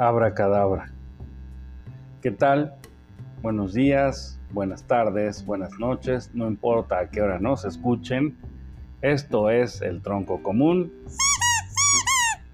Abracadabra. 0.00 0.90
¿Qué 2.22 2.30
tal? 2.30 2.72
Buenos 3.42 3.74
días, 3.74 4.40
buenas 4.50 4.84
tardes, 4.84 5.44
buenas 5.44 5.78
noches, 5.78 6.30
no 6.32 6.48
importa 6.48 7.00
a 7.00 7.10
qué 7.10 7.20
hora 7.20 7.38
nos 7.38 7.66
escuchen. 7.66 8.34
Esto 9.02 9.50
es 9.50 9.82
el 9.82 10.00
tronco 10.00 10.42
común, 10.42 10.90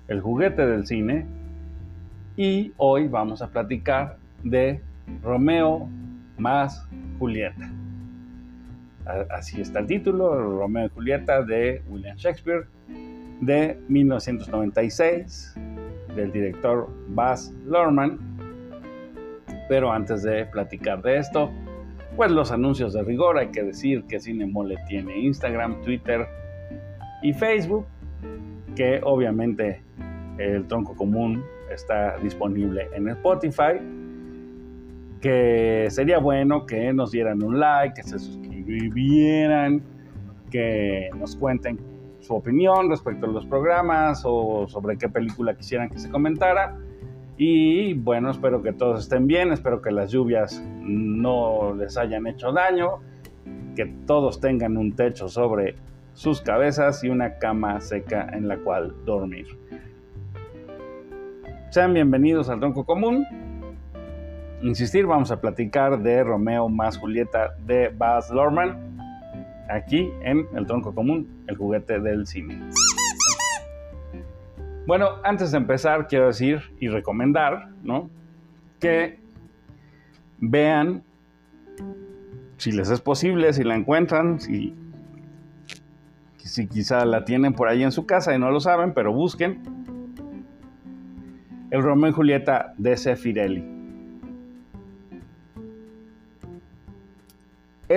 el 0.08 0.20
juguete 0.20 0.66
del 0.66 0.88
cine. 0.88 1.24
Y 2.36 2.72
hoy 2.78 3.06
vamos 3.06 3.40
a 3.42 3.48
platicar 3.48 4.16
de 4.42 4.82
Romeo 5.22 5.88
más 6.38 6.84
Julieta. 7.20 7.70
Así 9.30 9.60
está 9.60 9.78
el 9.78 9.86
título, 9.86 10.58
Romeo 10.58 10.86
y 10.86 10.88
Julieta 10.88 11.44
de 11.44 11.80
William 11.88 12.16
Shakespeare 12.16 12.66
de 13.40 13.78
1996 13.86 15.54
del 16.16 16.32
director 16.32 16.88
Baz 17.08 17.52
Luhrmann. 17.64 18.18
Pero 19.68 19.92
antes 19.92 20.22
de 20.22 20.46
platicar 20.46 21.02
de 21.02 21.18
esto, 21.18 21.50
pues 22.16 22.30
los 22.30 22.50
anuncios 22.50 22.94
de 22.94 23.02
rigor, 23.02 23.38
hay 23.38 23.48
que 23.48 23.62
decir 23.62 24.04
que 24.04 24.18
Cinemole 24.18 24.76
tiene 24.88 25.18
Instagram, 25.18 25.82
Twitter 25.82 26.26
y 27.22 27.32
Facebook, 27.32 27.86
que 28.74 29.00
obviamente 29.02 29.82
el 30.38 30.66
tronco 30.66 30.94
común 30.94 31.44
está 31.70 32.16
disponible 32.18 32.88
en 32.94 33.08
Spotify, 33.08 33.80
que 35.20 35.88
sería 35.90 36.18
bueno 36.18 36.66
que 36.66 36.92
nos 36.92 37.10
dieran 37.10 37.42
un 37.42 37.58
like, 37.58 37.94
que 38.00 38.02
se 38.02 38.18
suscribieran, 38.18 39.82
que 40.50 41.10
nos 41.18 41.36
cuenten 41.36 41.78
su 42.26 42.34
opinión 42.34 42.90
respecto 42.90 43.26
a 43.26 43.28
los 43.28 43.46
programas 43.46 44.22
o 44.24 44.66
sobre 44.68 44.98
qué 44.98 45.08
película 45.08 45.54
quisieran 45.54 45.88
que 45.88 45.98
se 45.98 46.10
comentara. 46.10 46.76
Y 47.38 47.94
bueno, 47.94 48.30
espero 48.30 48.62
que 48.62 48.72
todos 48.72 49.00
estén 49.00 49.26
bien, 49.26 49.52
espero 49.52 49.80
que 49.80 49.90
las 49.90 50.10
lluvias 50.10 50.62
no 50.80 51.74
les 51.74 51.96
hayan 51.96 52.26
hecho 52.26 52.52
daño, 52.52 53.00
que 53.76 53.86
todos 54.06 54.40
tengan 54.40 54.76
un 54.76 54.96
techo 54.96 55.28
sobre 55.28 55.76
sus 56.14 56.40
cabezas 56.40 57.04
y 57.04 57.10
una 57.10 57.38
cama 57.38 57.80
seca 57.80 58.28
en 58.32 58.48
la 58.48 58.56
cual 58.56 58.94
dormir. 59.04 59.46
Sean 61.70 61.92
bienvenidos 61.92 62.48
al 62.48 62.58
Tronco 62.58 62.84
Común. 62.84 63.24
Insistir, 64.62 65.06
vamos 65.06 65.30
a 65.30 65.40
platicar 65.40 66.02
de 66.02 66.24
Romeo 66.24 66.70
más 66.70 66.96
Julieta 66.96 67.54
de 67.66 67.90
Baz 67.90 68.30
Luhrmann 68.30 68.85
aquí 69.68 70.10
en 70.22 70.46
El 70.54 70.66
Tronco 70.66 70.94
Común, 70.94 71.44
el 71.46 71.56
juguete 71.56 72.00
del 72.00 72.26
cine. 72.26 72.60
Bueno, 74.86 75.16
antes 75.24 75.50
de 75.50 75.58
empezar, 75.58 76.06
quiero 76.06 76.28
decir 76.28 76.62
y 76.78 76.88
recomendar, 76.88 77.70
¿no? 77.82 78.08
Que 78.78 79.18
vean, 80.38 81.02
si 82.56 82.70
les 82.70 82.90
es 82.90 83.00
posible, 83.00 83.52
si 83.52 83.64
la 83.64 83.74
encuentran, 83.74 84.40
si, 84.40 84.74
si 86.36 86.68
quizá 86.68 87.04
la 87.04 87.24
tienen 87.24 87.52
por 87.52 87.68
ahí 87.68 87.82
en 87.82 87.90
su 87.90 88.06
casa 88.06 88.34
y 88.34 88.38
no 88.38 88.50
lo 88.50 88.60
saben, 88.60 88.94
pero 88.94 89.12
busquen 89.12 89.60
el 91.70 91.82
Romeo 91.82 92.10
y 92.10 92.12
Julieta 92.12 92.74
de 92.78 92.96
Sefirelli. 92.96 93.75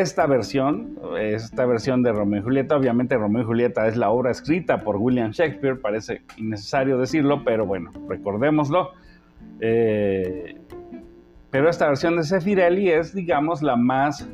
Esta 0.02 0.26
versión, 0.26 0.98
esta 1.20 1.66
versión 1.66 2.04
de 2.04 2.12
Romeo 2.12 2.40
y 2.40 2.44
Julieta, 2.44 2.76
obviamente 2.76 3.18
Romeo 3.18 3.44
y 3.44 3.46
Julieta 3.46 3.88
es 3.88 3.98
la 3.98 4.10
obra 4.10 4.32
escrita 4.32 4.84
por 4.84 4.98
William 4.98 5.32
Shakespeare, 5.32 5.80
parece 5.80 6.22
innecesario 6.38 6.98
decirlo, 6.98 7.44
pero 7.44 7.66
bueno, 7.66 7.92
recordémoslo. 8.08 8.92
Eh, 9.60 10.58
pero 11.50 11.70
esta 11.70 11.88
versión 11.88 12.16
de 12.16 12.24
Sefirelli 12.24 12.90
es, 12.90 13.14
digamos, 13.14 13.62
la 13.62 13.76
más 13.76 14.28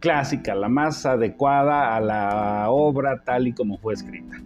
clásica, 0.00 0.54
la 0.54 0.68
más 0.68 1.04
adecuada 1.04 1.94
a 1.96 2.00
la 2.00 2.70
obra 2.70 3.22
tal 3.24 3.48
y 3.48 3.52
como 3.52 3.78
fue 3.78 3.94
escrita. 3.94 4.36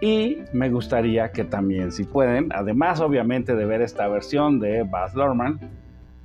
Y 0.00 0.38
me 0.52 0.70
gustaría 0.70 1.32
que 1.32 1.44
también, 1.44 1.90
si 1.92 2.04
pueden, 2.04 2.48
además 2.52 3.00
obviamente 3.00 3.56
de 3.56 3.64
ver 3.64 3.82
esta 3.82 4.06
versión 4.08 4.60
de 4.60 4.84
Baz 4.84 5.14
Luhrmann, 5.14 5.58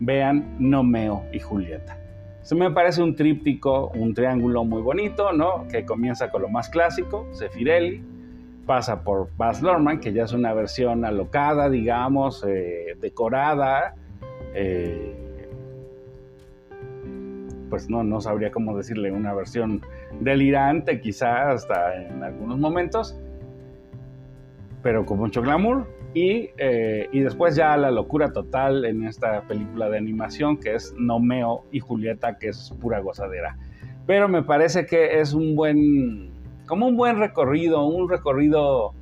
vean 0.05 0.55
Nomeo 0.59 1.23
y 1.31 1.39
Julieta. 1.39 1.97
Se 2.41 2.55
me 2.55 2.69
parece 2.71 3.01
un 3.01 3.15
tríptico, 3.15 3.89
un 3.95 4.13
triángulo 4.13 4.65
muy 4.65 4.81
bonito, 4.81 5.31
¿no? 5.31 5.65
Que 5.69 5.85
comienza 5.85 6.29
con 6.29 6.41
lo 6.41 6.49
más 6.49 6.69
clásico, 6.69 7.27
Sefirelli, 7.31 8.03
pasa 8.65 9.01
por 9.01 9.29
Baz 9.37 9.61
Luhrmann, 9.61 9.99
que 9.99 10.11
ya 10.11 10.23
es 10.23 10.33
una 10.33 10.53
versión 10.53 11.05
alocada, 11.05 11.69
digamos, 11.69 12.43
eh, 12.45 12.97
decorada, 12.99 13.95
eh, 14.53 15.15
pues 17.69 17.89
no, 17.89 18.03
no 18.03 18.21
sabría 18.21 18.51
cómo 18.51 18.77
decirle, 18.77 19.11
una 19.11 19.33
versión 19.33 19.81
delirante 20.19 20.99
quizá 20.99 21.51
hasta 21.51 21.95
en 21.95 22.23
algunos 22.23 22.59
momentos, 22.59 23.17
pero 24.83 25.05
con 25.05 25.17
mucho 25.17 25.41
glamour. 25.41 25.87
Eh, 26.15 27.09
y, 27.11 27.21
después 27.21 27.55
ya 27.55 27.75
la 27.75 27.89
locura 27.89 28.31
total 28.31 28.85
en 28.85 29.05
esta 29.05 29.41
película 29.47 29.89
de 29.89 29.97
animación 29.97 30.57
que 30.57 30.75
es 30.75 30.93
Nomeo 30.95 31.63
y 31.71 31.79
Julieta, 31.79 32.37
que 32.37 32.49
es 32.49 32.71
pura 32.79 32.99
gozadera. 32.99 33.57
Pero 34.05 34.27
me 34.27 34.43
parece 34.43 34.85
que 34.85 35.19
es 35.19 35.33
un 35.33 35.55
buen, 35.55 36.29
como 36.67 36.87
un 36.87 36.97
buen 36.97 37.17
recorrido, 37.17 37.83
un 37.85 38.07
recorrido 38.07 38.93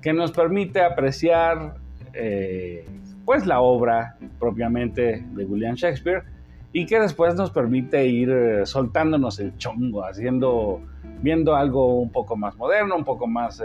que 0.00 0.12
nos 0.12 0.32
permite 0.32 0.82
apreciar 0.82 1.74
eh, 2.12 2.86
pues 3.24 3.46
la 3.46 3.60
obra 3.60 4.16
propiamente 4.40 5.24
de 5.24 5.44
William 5.44 5.76
Shakespeare 5.76 6.24
y 6.72 6.86
que 6.86 6.98
después 6.98 7.36
nos 7.36 7.50
permite 7.50 8.04
ir 8.06 8.30
eh, 8.30 8.66
soltándonos 8.66 9.38
el 9.38 9.56
chongo, 9.58 10.04
haciendo, 10.04 10.80
viendo 11.20 11.54
algo 11.54 12.00
un 12.00 12.10
poco 12.10 12.36
más 12.36 12.56
moderno, 12.56 12.96
un 12.96 13.04
poco 13.04 13.28
más 13.28 13.62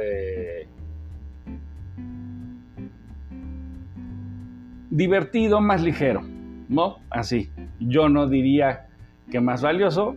divertido, 4.89 5.61
más 5.61 5.81
ligero, 5.81 6.21
¿no? 6.69 6.97
Así. 7.09 7.51
Yo 7.79 8.09
no 8.09 8.27
diría 8.27 8.87
que 9.29 9.41
más 9.41 9.61
valioso, 9.61 10.15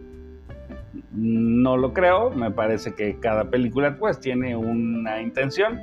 no 1.12 1.76
lo 1.76 1.92
creo, 1.92 2.30
me 2.30 2.50
parece 2.50 2.94
que 2.94 3.18
cada 3.18 3.50
película 3.50 3.96
pues 3.98 4.20
tiene 4.20 4.56
una 4.56 5.20
intención 5.20 5.80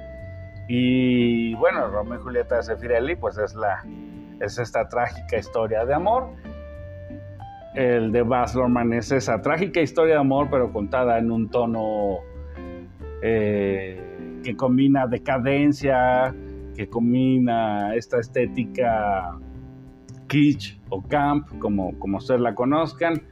y 0.67 1.53
bueno, 1.55 1.87
Romeo 1.87 2.19
y 2.19 2.23
Julieta 2.23 2.57
de 2.57 2.63
Sefirelli 2.63 3.15
pues 3.15 3.37
es 3.37 3.55
la 3.55 3.83
es 4.39 4.59
esta 4.59 4.87
trágica 4.87 5.37
historia 5.37 5.85
de 5.85 5.93
amor. 5.93 6.29
El 7.73 8.11
de 8.11 8.21
Baz 8.21 8.55
Luhrmann 8.55 8.93
es 8.93 9.11
esa 9.11 9.41
trágica 9.41 9.81
historia 9.81 10.15
de 10.15 10.19
amor 10.19 10.47
pero 10.49 10.71
contada 10.71 11.17
en 11.19 11.31
un 11.31 11.49
tono 11.49 12.19
eh, 13.21 14.39
que 14.43 14.55
combina 14.55 15.07
decadencia, 15.07 16.33
que 16.77 16.87
combina 16.87 17.95
esta 17.95 18.19
estética 18.19 19.35
kitsch 20.27 20.79
o 20.89 21.01
camp, 21.01 21.47
como, 21.57 21.97
como 21.97 22.17
ustedes 22.19 22.39
la 22.39 22.53
conozcan, 22.53 23.23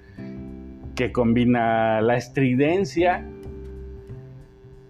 que 0.96 1.12
combina 1.12 2.02
la 2.02 2.18
estridencia 2.18 3.24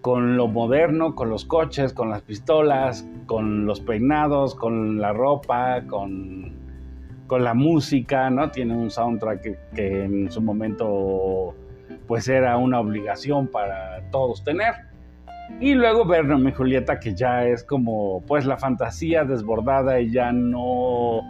con 0.00 0.38
lo 0.38 0.48
moderno, 0.48 1.14
con 1.14 1.28
los 1.28 1.44
coches, 1.44 1.92
con 1.92 2.08
las 2.08 2.22
pistolas, 2.22 3.06
con 3.26 3.66
los 3.66 3.80
peinados, 3.80 4.54
con 4.54 5.00
la 5.00 5.12
ropa, 5.12 5.82
con, 5.86 6.54
con 7.26 7.44
la 7.44 7.52
música, 7.52 8.30
¿no? 8.30 8.50
Tiene 8.50 8.74
un 8.74 8.90
soundtrack 8.90 9.42
que, 9.42 9.58
que 9.74 10.04
en 10.04 10.30
su 10.30 10.40
momento 10.40 11.54
pues 12.06 12.28
era 12.28 12.56
una 12.56 12.80
obligación 12.80 13.48
para 13.48 14.08
todos 14.10 14.42
tener. 14.44 14.85
Y 15.60 15.74
luego 15.74 16.04
ver 16.04 16.26
Romeo 16.26 16.50
y 16.50 16.52
Julieta, 16.52 17.00
que 17.00 17.14
ya 17.14 17.46
es 17.46 17.64
como 17.64 18.22
pues 18.26 18.44
la 18.44 18.56
fantasía 18.56 19.24
desbordada 19.24 20.00
y 20.00 20.10
ya 20.10 20.32
no, 20.32 21.22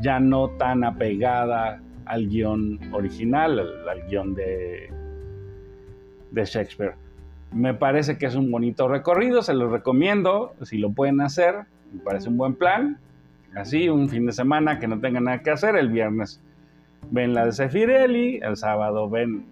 ya 0.00 0.18
no 0.18 0.48
tan 0.50 0.82
apegada 0.84 1.80
al 2.06 2.28
guion 2.28 2.80
original, 2.92 3.60
al, 3.88 4.02
guion 4.08 4.34
de, 4.34 4.90
de 6.32 6.44
Shakespeare. 6.44 6.94
Me 7.52 7.74
parece 7.74 8.18
que 8.18 8.26
es 8.26 8.34
un 8.34 8.50
bonito 8.50 8.88
recorrido, 8.88 9.42
se 9.42 9.54
lo 9.54 9.68
recomiendo, 9.68 10.54
si 10.62 10.78
lo 10.78 10.90
pueden 10.92 11.20
hacer, 11.20 11.66
me 11.92 12.00
parece 12.00 12.28
un 12.28 12.36
buen 12.36 12.54
plan. 12.54 12.98
Así, 13.54 13.88
un 13.88 14.08
fin 14.08 14.26
de 14.26 14.32
semana 14.32 14.78
que 14.78 14.86
no 14.86 15.00
tengan 15.00 15.24
nada 15.24 15.42
que 15.42 15.50
hacer, 15.50 15.76
el 15.76 15.88
viernes 15.88 16.40
ven 17.10 17.34
la 17.34 17.46
de 17.46 17.52
Sefirelli, 17.52 18.40
el 18.42 18.56
sábado 18.56 19.08
ven 19.08 19.44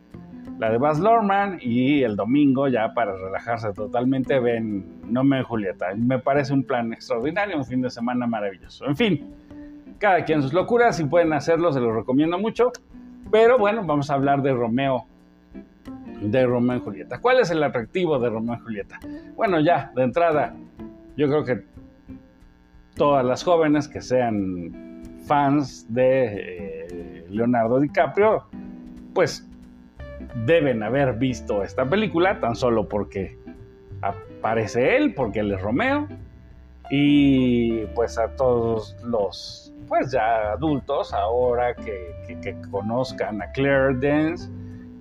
la 0.58 0.70
de 0.70 0.78
Baz 0.78 0.98
Luhrmann 0.98 1.58
y 1.60 2.02
el 2.02 2.16
domingo 2.16 2.68
ya 2.68 2.92
para 2.92 3.16
relajarse 3.16 3.72
totalmente 3.72 4.40
ven 4.40 5.00
No 5.10 5.22
me 5.22 5.42
Julieta. 5.42 5.94
Me 5.96 6.18
parece 6.18 6.52
un 6.52 6.64
plan 6.64 6.92
extraordinario, 6.92 7.56
un 7.56 7.64
fin 7.64 7.80
de 7.80 7.90
semana 7.90 8.26
maravilloso. 8.26 8.86
En 8.86 8.96
fin, 8.96 9.34
cada 9.98 10.24
quien 10.24 10.42
sus 10.42 10.52
locuras, 10.52 10.96
si 10.96 11.04
pueden 11.04 11.32
hacerlo 11.32 11.72
se 11.72 11.80
los 11.80 11.94
recomiendo 11.94 12.38
mucho. 12.38 12.72
Pero 13.30 13.58
bueno, 13.58 13.84
vamos 13.84 14.10
a 14.10 14.14
hablar 14.14 14.42
de 14.42 14.52
Romeo, 14.52 15.06
de 16.22 16.46
Romeo 16.46 16.78
y 16.78 16.80
Julieta. 16.80 17.20
¿Cuál 17.20 17.40
es 17.40 17.50
el 17.50 17.62
atractivo 17.62 18.18
de 18.18 18.28
Romeo 18.28 18.56
y 18.56 18.60
Julieta? 18.60 18.98
Bueno, 19.36 19.60
ya, 19.60 19.92
de 19.94 20.02
entrada, 20.02 20.54
yo 21.16 21.28
creo 21.28 21.44
que 21.44 21.64
todas 22.96 23.24
las 23.24 23.44
jóvenes 23.44 23.86
que 23.86 24.00
sean 24.00 25.02
fans 25.26 25.86
de 25.92 26.24
eh, 26.26 27.26
Leonardo 27.28 27.78
DiCaprio, 27.78 28.44
pues 29.14 29.47
deben 30.46 30.82
haber 30.82 31.14
visto 31.14 31.62
esta 31.62 31.84
película 31.84 32.40
tan 32.40 32.54
solo 32.54 32.88
porque 32.88 33.36
aparece 34.00 34.96
él, 34.96 35.14
porque 35.14 35.40
él 35.40 35.52
es 35.52 35.60
Romeo, 35.60 36.08
y 36.90 37.84
pues 37.94 38.18
a 38.18 38.28
todos 38.36 38.96
los 39.04 39.72
pues 39.88 40.12
ya 40.12 40.52
adultos 40.52 41.14
ahora 41.14 41.74
que, 41.74 42.56
conozcan 42.70 43.40
a 43.40 43.50
Claire 43.52 43.94
Dance 43.94 44.50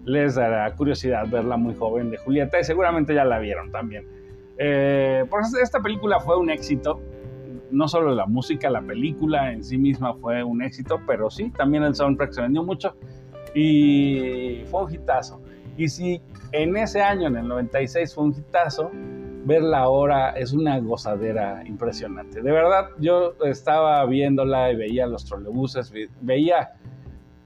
les 0.05 0.35
dará 0.35 0.73
curiosidad 0.73 1.27
verla 1.27 1.57
muy 1.57 1.75
joven 1.75 2.09
de 2.09 2.17
Julieta 2.17 2.59
y 2.59 2.63
seguramente 2.63 3.13
ya 3.13 3.25
la 3.25 3.39
vieron 3.39 3.69
también. 3.71 4.07
Eh, 4.57 5.25
pues 5.29 5.53
esta 5.61 5.81
película 5.81 6.21
fue 6.21 6.37
un 6.37 6.49
éxito, 6.49 7.01
no 7.69 7.89
solo 7.89 8.15
la 8.15 8.25
música, 8.25 8.69
la 8.69 8.81
película 8.81 9.51
en 9.51 9.63
sí 9.63 9.77
misma 9.77 10.13
fue 10.13 10.43
un 10.43 10.61
éxito, 10.63 11.01
pero 11.05 11.29
sí, 11.29 11.51
también 11.51 11.83
el 11.83 11.93
soundtrack 11.93 12.31
se 12.31 12.41
vendió 12.41 12.63
mucho 12.63 12.95
y 13.53 14.63
fue 14.69 14.85
un 14.85 14.94
hitazo. 14.94 15.41
Y 15.77 15.88
si 15.89 16.21
en 16.51 16.75
ese 16.77 17.01
año, 17.01 17.27
en 17.27 17.38
el 17.38 17.47
96, 17.47 18.13
fue 18.13 18.23
un 18.25 18.31
hitazo, 18.31 18.91
verla 19.45 19.79
ahora 19.79 20.31
es 20.31 20.53
una 20.53 20.79
gozadera 20.79 21.63
impresionante. 21.65 22.41
De 22.41 22.51
verdad, 22.51 22.89
yo 22.99 23.35
estaba 23.45 24.05
viéndola 24.05 24.71
y 24.71 24.75
veía 24.75 25.07
los 25.07 25.25
trolebuses, 25.25 25.91
veía 26.21 26.73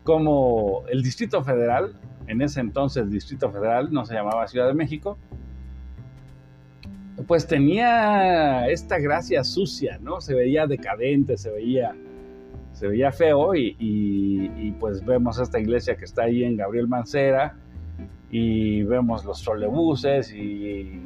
como 0.03 0.83
el 0.89 1.03
Distrito 1.03 1.43
Federal, 1.43 1.93
en 2.27 2.41
ese 2.41 2.59
entonces 2.59 3.11
Distrito 3.11 3.51
Federal, 3.51 3.91
no 3.91 4.05
se 4.05 4.13
llamaba 4.13 4.47
Ciudad 4.47 4.67
de 4.67 4.73
México, 4.73 5.17
pues 7.27 7.45
tenía 7.45 8.67
esta 8.67 8.97
gracia 8.97 9.43
sucia, 9.43 9.99
¿no? 10.01 10.21
Se 10.21 10.33
veía 10.33 10.65
decadente, 10.65 11.37
se 11.37 11.51
veía, 11.51 11.95
se 12.81 12.87
veía 12.87 13.11
feo 13.11 13.53
y, 13.53 14.75
pues 14.79 15.05
vemos 15.05 15.37
esta 15.37 15.59
iglesia 15.59 15.95
que 15.95 16.05
está 16.05 16.23
ahí 16.23 16.43
en 16.43 16.57
Gabriel 16.57 16.87
Mancera 16.87 17.53
y 18.31 18.81
vemos 18.81 19.23
los 19.23 19.43
trolebuses 19.43 20.33
y 20.33 20.99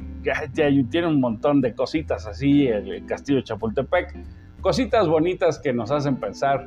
tiene 0.90 1.06
un 1.06 1.20
montón 1.20 1.60
de 1.60 1.74
cositas 1.74 2.26
así, 2.26 2.66
el 2.66 3.04
castillo 3.04 3.40
de 3.40 3.44
Chapultepec, 3.44 4.16
cositas 4.62 5.06
bonitas 5.06 5.58
que 5.58 5.74
nos 5.74 5.90
hacen 5.90 6.16
pensar 6.16 6.66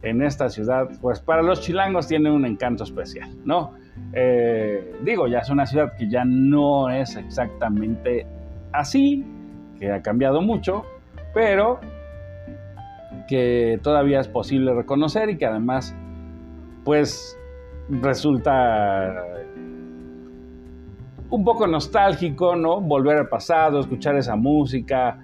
en 0.00 0.22
esta 0.22 0.48
ciudad, 0.48 0.88
pues 1.02 1.20
para 1.20 1.42
los 1.42 1.60
chilangos 1.60 2.08
tiene 2.08 2.30
un 2.30 2.46
encanto 2.46 2.84
especial, 2.84 3.28
¿no? 3.44 3.74
Eh, 4.14 4.94
digo, 5.02 5.26
ya 5.26 5.40
es 5.40 5.50
una 5.50 5.66
ciudad 5.66 5.92
que 5.98 6.08
ya 6.08 6.24
no 6.24 6.88
es 6.88 7.14
exactamente 7.14 8.26
así, 8.72 9.22
que 9.78 9.92
ha 9.92 10.00
cambiado 10.00 10.40
mucho, 10.40 10.86
pero 11.34 11.78
que 13.28 13.78
todavía 13.82 14.20
es 14.20 14.28
posible 14.28 14.74
reconocer 14.74 15.30
y 15.30 15.38
que 15.38 15.46
además, 15.46 15.94
pues 16.84 17.38
resulta 17.88 19.24
un 21.30 21.44
poco 21.44 21.66
nostálgico, 21.66 22.56
¿no? 22.56 22.80
Volver 22.80 23.18
al 23.18 23.28
pasado, 23.28 23.80
escuchar 23.80 24.16
esa 24.16 24.36
música, 24.36 25.18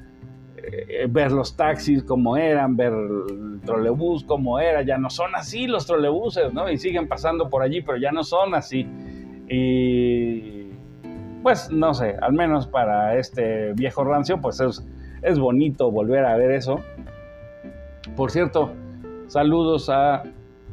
eh, 0.56 1.06
ver 1.08 1.32
los 1.32 1.56
taxis 1.56 2.02
como 2.02 2.36
eran, 2.36 2.76
ver 2.76 2.92
el 2.92 3.60
trolebús 3.64 4.24
como 4.24 4.58
era, 4.58 4.82
ya 4.82 4.98
no 4.98 5.10
son 5.10 5.34
así 5.34 5.66
los 5.66 5.86
trolebuses, 5.86 6.52
¿no? 6.52 6.70
Y 6.70 6.78
siguen 6.78 7.08
pasando 7.08 7.48
por 7.48 7.62
allí, 7.62 7.82
pero 7.82 7.98
ya 7.98 8.10
no 8.10 8.24
son 8.24 8.54
así. 8.54 8.86
Y 9.48 10.70
pues 11.42 11.70
no 11.70 11.94
sé, 11.94 12.16
al 12.20 12.32
menos 12.32 12.66
para 12.66 13.16
este 13.16 13.72
viejo 13.74 14.04
rancio, 14.04 14.40
pues 14.40 14.60
es, 14.60 14.84
es 15.22 15.38
bonito 15.38 15.90
volver 15.90 16.24
a 16.24 16.36
ver 16.36 16.52
eso. 16.52 16.80
Por 18.16 18.30
cierto, 18.30 18.72
saludos 19.28 19.88
a 19.88 20.22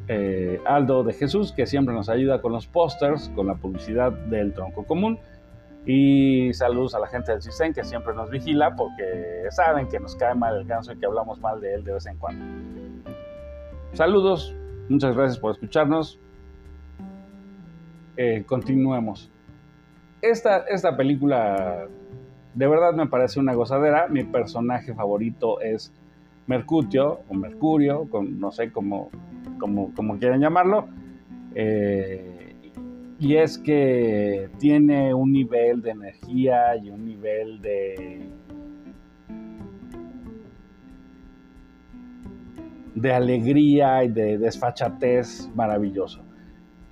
eh, 0.10 0.60
Aldo 0.66 1.04
de 1.04 1.14
Jesús, 1.14 1.54
que 1.54 1.66
siempre 1.66 1.94
nos 1.94 2.10
ayuda 2.10 2.42
con 2.42 2.52
los 2.52 2.68
pósters, 2.68 3.32
con 3.34 3.48
la 3.48 3.56
publicidad 3.56 4.12
del 4.12 4.54
tronco 4.54 4.86
común. 4.86 5.20
Y 5.86 6.54
saludos 6.54 6.96
a 6.96 7.00
la 7.00 7.08
gente 7.08 7.32
del 7.32 7.42
CISEN, 7.42 7.74
que 7.74 7.86
siempre 7.86 8.14
nos 8.14 8.30
vigila 8.30 8.76
porque 8.76 9.46
saben 9.52 9.88
que 9.88 10.00
nos 10.02 10.18
cae 10.18 10.36
mal 10.36 10.58
el 10.58 10.66
ganso 10.66 10.92
y 10.92 10.98
que 11.00 11.06
hablamos 11.06 11.40
mal 11.40 11.62
de 11.62 11.76
él 11.76 11.84
de 11.86 11.94
vez 11.94 12.06
en 12.08 12.18
cuando. 12.18 12.44
Saludos, 13.94 14.54
muchas 14.90 15.16
gracias 15.16 15.40
por 15.40 15.54
escucharnos. 15.54 16.20
Eh, 18.18 18.44
continuemos. 18.46 19.32
Esta, 20.22 20.58
esta 20.68 20.98
película 20.98 21.88
de 22.54 22.68
verdad 22.68 22.94
me 22.94 23.08
parece 23.08 23.40
una 23.40 23.54
gozadera. 23.54 24.10
Mi 24.10 24.26
personaje 24.26 24.94
favorito 24.94 25.62
es 25.62 25.94
Mercutio, 26.50 27.20
o 27.30 27.36
Mercurio, 27.36 28.10
no 28.28 28.52
sé 28.52 28.72
cómo, 28.72 29.12
como, 29.60 29.94
como 29.94 30.18
quieran 30.18 30.42
llamarlo. 30.42 30.88
Eh, 31.54 32.72
y 33.20 33.36
es 33.36 33.60
que 33.60 34.50
tiene 34.58 35.14
un 35.14 35.32
nivel 35.32 35.84
de 35.84 35.92
energía 35.92 36.76
y 36.76 36.90
un 36.90 37.06
nivel 37.06 37.62
de, 37.62 38.32
de 42.96 43.14
alegría 43.14 44.04
y 44.04 44.08
de 44.08 44.40
desfachatez 44.40 45.52
maravilloso. 45.54 46.24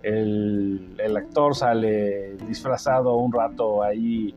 El, 0.04 0.94
el, 1.00 1.18
actor 1.18 1.56
sale 1.56 2.38
disfrazado 2.48 3.18
un 3.18 3.34
rato 3.34 3.82
ahí 3.82 4.36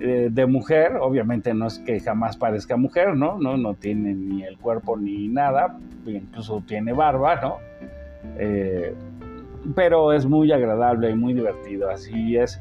eh, 0.00 0.28
de 0.30 0.46
mujer, 0.46 0.96
obviamente 1.00 1.54
no 1.54 1.66
es 1.66 1.78
que 1.78 2.00
jamás 2.00 2.36
parezca 2.36 2.76
mujer, 2.76 3.16
¿no? 3.16 3.38
¿no? 3.38 3.56
No 3.56 3.74
tiene 3.74 4.14
ni 4.14 4.42
el 4.42 4.58
cuerpo 4.58 4.96
ni 4.96 5.28
nada, 5.28 5.78
incluso 6.06 6.62
tiene 6.66 6.92
barba, 6.92 7.40
¿no? 7.40 7.56
Eh, 8.38 8.94
pero 9.74 10.12
es 10.12 10.26
muy 10.26 10.50
agradable 10.52 11.10
y 11.10 11.14
muy 11.14 11.32
divertido, 11.32 11.90
así 11.90 12.36
es, 12.36 12.60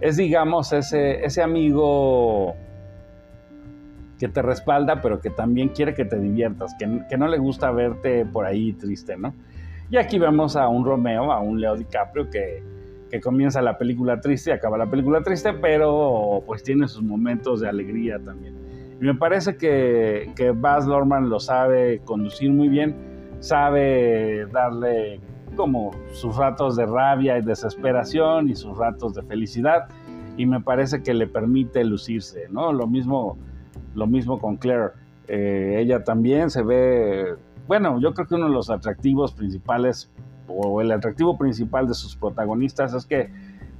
es 0.00 0.16
digamos 0.16 0.72
ese, 0.72 1.24
ese 1.24 1.42
amigo 1.42 2.54
que 4.18 4.28
te 4.28 4.42
respalda, 4.42 5.00
pero 5.00 5.20
que 5.20 5.30
también 5.30 5.70
quiere 5.70 5.94
que 5.94 6.04
te 6.04 6.18
diviertas, 6.18 6.74
que, 6.78 7.02
que, 7.08 7.16
no 7.16 7.28
le 7.28 7.38
gusta 7.38 7.70
verte 7.70 8.24
por 8.26 8.44
ahí 8.44 8.72
triste, 8.74 9.16
¿no? 9.16 9.34
Y 9.90 9.96
aquí 9.96 10.18
vemos 10.18 10.56
a 10.56 10.68
un 10.68 10.84
Romeo, 10.84 11.32
a 11.32 11.40
un 11.40 11.60
Leo 11.60 11.76
DiCaprio 11.76 12.30
que 12.30 12.62
que 13.14 13.20
comienza 13.20 13.62
la 13.62 13.78
película 13.78 14.20
triste 14.20 14.50
y 14.50 14.54
acaba 14.54 14.76
la 14.76 14.90
película 14.90 15.22
triste, 15.22 15.52
pero 15.52 16.42
pues 16.48 16.64
tiene 16.64 16.88
sus 16.88 17.04
momentos 17.04 17.60
de 17.60 17.68
alegría 17.68 18.18
también. 18.18 18.56
Y 19.00 19.04
me 19.04 19.14
parece 19.14 19.56
que, 19.56 20.32
que 20.34 20.50
Baz 20.50 20.84
Luhrmann 20.84 21.30
lo 21.30 21.38
sabe 21.38 22.00
conducir 22.04 22.50
muy 22.50 22.66
bien, 22.66 22.96
sabe 23.38 24.46
darle 24.46 25.20
como 25.54 25.92
sus 26.10 26.36
ratos 26.36 26.74
de 26.74 26.86
rabia 26.86 27.38
y 27.38 27.42
desesperación 27.42 28.48
y 28.48 28.56
sus 28.56 28.76
ratos 28.76 29.14
de 29.14 29.22
felicidad 29.22 29.86
y 30.36 30.46
me 30.46 30.60
parece 30.60 31.04
que 31.04 31.14
le 31.14 31.28
permite 31.28 31.84
lucirse, 31.84 32.48
¿no? 32.50 32.72
Lo 32.72 32.88
mismo, 32.88 33.38
lo 33.94 34.08
mismo 34.08 34.40
con 34.40 34.56
Claire. 34.56 34.90
Eh, 35.28 35.76
ella 35.78 36.02
también 36.02 36.50
se 36.50 36.64
ve, 36.64 37.36
bueno, 37.68 38.00
yo 38.00 38.12
creo 38.12 38.26
que 38.26 38.34
uno 38.34 38.46
de 38.46 38.54
los 38.54 38.70
atractivos 38.70 39.32
principales 39.34 40.10
o 40.46 40.80
el 40.80 40.92
atractivo 40.92 41.36
principal 41.36 41.86
de 41.88 41.94
sus 41.94 42.16
protagonistas 42.16 42.94
es 42.94 43.06
que 43.06 43.30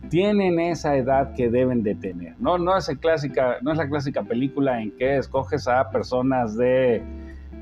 tienen 0.08 0.60
esa 0.60 0.96
edad 0.96 1.34
que 1.34 1.50
deben 1.50 1.82
de 1.82 1.94
tener. 1.94 2.34
No, 2.38 2.58
no, 2.58 2.76
es, 2.76 2.88
clásica, 3.00 3.56
no 3.62 3.72
es 3.72 3.78
la 3.78 3.88
clásica 3.88 4.22
película 4.22 4.80
en 4.80 4.90
que 4.92 5.16
escoges 5.16 5.66
a 5.68 5.90
personas 5.90 6.56
de 6.56 7.02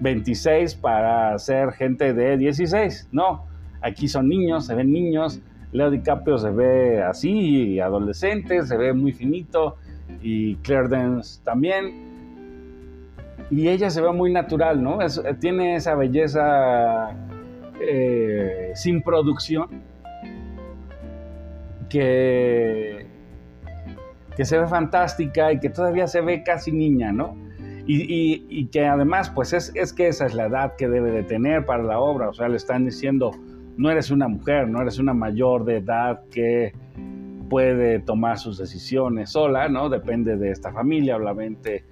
26 0.00 0.75
para 0.76 1.38
ser 1.38 1.73
gente 1.73 2.12
de 2.12 2.37
16. 2.37 3.09
No, 3.12 3.47
aquí 3.80 4.09
son 4.09 4.28
niños, 4.28 4.66
se 4.66 4.75
ven 4.75 4.92
niños. 4.92 5.40
Leo 5.73 5.90
DiCaprio 5.90 6.37
se 6.37 6.50
ve 6.50 7.02
así, 7.02 7.80
adolescente, 7.80 8.62
se 8.62 8.76
ve 8.76 8.92
muy 8.92 9.12
finito. 9.12 9.76
Y 10.21 10.56
Claire 10.56 10.88
Dance 10.88 11.40
también. 11.42 12.12
Y 13.50 13.68
ella 13.68 13.90
se 13.90 14.00
ve 14.00 14.12
muy 14.12 14.32
natural, 14.32 14.82
¿no? 14.82 14.99
tiene 15.38 15.76
esa 15.76 15.94
belleza 15.94 17.14
eh, 17.88 18.72
sin 18.74 19.02
producción 19.02 19.82
que, 21.88 23.06
que 24.36 24.44
se 24.44 24.58
ve 24.58 24.66
fantástica 24.66 25.52
y 25.52 25.60
que 25.60 25.68
todavía 25.68 26.06
se 26.06 26.20
ve 26.20 26.42
casi 26.42 26.72
niña, 26.72 27.12
¿no? 27.12 27.36
Y, 27.84 28.66
que 28.66 28.86
además, 28.86 29.30
pues 29.30 29.52
es, 29.52 29.72
es, 29.74 29.92
que 29.92 30.06
esa 30.06 30.26
es 30.26 30.34
la 30.34 30.46
edad 30.46 30.76
que 30.76 30.88
debe 30.88 31.10
de 31.10 31.24
tener 31.24 31.66
para 31.66 31.82
la 31.82 31.98
obra, 31.98 32.28
o 32.28 32.32
sea, 32.32 32.48
le 32.48 32.56
están 32.56 32.84
diciendo, 32.84 33.32
no 33.76 33.90
eres 33.90 34.10
una 34.10 34.28
mujer, 34.28 34.68
no 34.68 34.80
eres 34.80 34.98
una 34.98 35.12
mayor 35.12 35.64
de 35.64 35.78
edad 35.78 36.22
que 36.30 36.72
puede 37.50 37.98
tomar 37.98 38.38
sus 38.38 38.56
decisiones 38.56 39.30
sola, 39.30 39.68
¿no? 39.68 39.88
Depende 39.88 40.36
de 40.36 40.50
esta 40.52 40.72
familia, 40.72 41.16
obviamente 41.16 41.84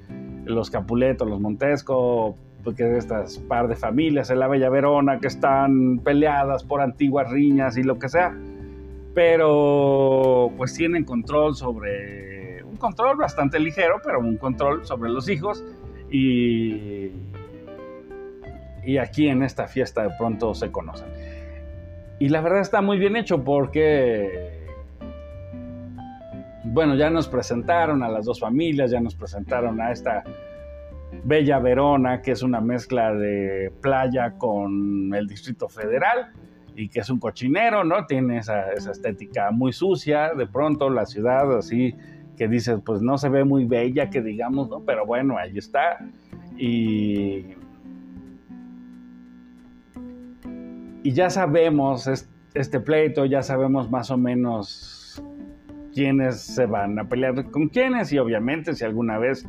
los 0.45 0.71
Capuletos, 0.71 1.29
los 1.29 1.41
Montesco, 1.41 2.37
porque 2.63 2.97
estas 2.97 3.39
par 3.39 3.69
de 3.69 3.77
familias 3.77 4.31
en 4.31 4.39
la 4.39 4.49
Bella 4.49 4.69
Verona 4.69 5.19
que 5.19 5.27
están 5.27 5.99
peleadas 5.99 6.65
por 6.65 6.81
antiguas 6.81 7.31
riñas 7.31 7.77
y 7.77 7.83
lo 7.83 7.99
que 7.99 8.09
sea, 8.09 8.37
pero 9.15 10.53
pues 10.57 10.75
tienen 10.75 11.05
control 11.05 11.55
sobre, 11.55 12.63
un 12.65 12.77
control 12.77 13.17
bastante 13.17 13.59
ligero, 13.59 14.01
pero 14.05 14.21
un 14.21 14.37
control 14.37 14.85
sobre 14.87 15.11
los 15.11 15.29
hijos 15.29 15.65
y, 16.11 17.11
y 18.85 18.99
aquí 18.99 19.29
en 19.29 19.43
esta 19.43 19.67
fiesta 19.67 20.03
de 20.03 20.11
pronto 20.19 20.55
se 20.55 20.71
conocen. 20.71 21.09
Y 22.19 22.29
la 22.29 22.43
verdad 22.43 22.61
está 22.61 22.83
muy 22.83 22.99
bien 22.99 23.17
hecho 23.17 23.43
porque, 23.43 24.67
bueno, 26.65 26.95
ya 26.95 27.09
nos 27.09 27.29
presentaron 27.29 28.03
a 28.03 28.09
las 28.09 28.27
dos 28.27 28.39
familias, 28.39 28.91
ya 28.91 29.01
nos 29.01 29.15
presentaron 29.15 29.81
a 29.81 29.91
esta 29.91 30.23
Bella 31.25 31.59
Verona, 31.59 32.23
que 32.23 32.33
es 32.33 32.43
una 32.43 32.61
mezcla 32.61 33.13
de 33.13 33.73
playa 33.81 34.39
con 34.39 35.13
el 35.15 35.27
Distrito 35.27 35.69
Federal 35.69 36.33
y 36.77 36.89
que 36.89 37.01
es 37.01 37.11
un 37.11 37.19
cochinero, 37.19 37.85
¿no? 37.85 38.07
Tiene 38.07 38.39
esa, 38.39 38.73
estética 38.73 39.51
muy 39.51 39.73
sucia, 39.73 40.33
de 40.35 40.47
pronto 40.47 40.89
la 40.89 41.07
ciudad 41.07 41.57
así 41.57 41.95
que 42.37 42.49
dices, 42.49 42.79
pues 42.85 43.03
no 43.03 43.19
se 43.19 43.29
ve 43.29 43.45
muy 43.45 43.67
bella, 43.67 44.09
que 44.09 44.23
digamos, 44.23 44.71
¿no? 44.71 44.81
Pero 44.81 45.05
bueno, 45.05 45.37
ahí 45.37 45.59
está. 45.59 45.99
Y, 46.57 47.45
y 51.03 51.13
ya 51.13 51.29
sabemos 51.29 52.09
este 52.55 52.81
pleito, 52.81 53.27
ya 53.27 53.43
sabemos 53.43 53.91
más 53.91 54.11
o 54.11 54.17
menos 54.17 55.23
quiénes 55.93 56.41
se 56.41 56.67
van 56.67 56.99
a 56.99 57.09
pelear 57.09 57.51
con 57.51 57.69
quiénes 57.69 58.13
y 58.13 58.19
obviamente 58.19 58.75
si 58.75 58.85
alguna 58.85 59.19
vez 59.19 59.47